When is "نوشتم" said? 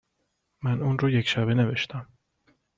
1.53-2.07